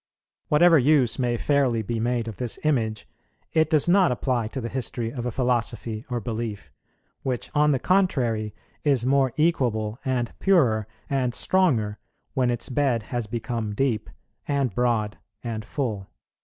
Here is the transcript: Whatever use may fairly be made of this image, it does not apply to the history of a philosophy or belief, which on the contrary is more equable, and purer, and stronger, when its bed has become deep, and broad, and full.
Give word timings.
Whatever 0.47 0.79
use 0.79 1.19
may 1.19 1.37
fairly 1.37 1.83
be 1.83 1.99
made 1.99 2.27
of 2.27 2.37
this 2.37 2.57
image, 2.63 3.07
it 3.53 3.69
does 3.69 3.87
not 3.87 4.11
apply 4.11 4.47
to 4.47 4.59
the 4.59 4.67
history 4.67 5.13
of 5.13 5.27
a 5.27 5.31
philosophy 5.31 6.03
or 6.09 6.19
belief, 6.19 6.71
which 7.21 7.51
on 7.53 7.69
the 7.69 7.77
contrary 7.77 8.55
is 8.83 9.05
more 9.05 9.31
equable, 9.37 9.99
and 10.03 10.33
purer, 10.39 10.87
and 11.07 11.35
stronger, 11.35 11.99
when 12.33 12.49
its 12.49 12.67
bed 12.67 13.03
has 13.13 13.27
become 13.27 13.75
deep, 13.75 14.09
and 14.47 14.73
broad, 14.73 15.19
and 15.43 15.63
full. 15.63 16.07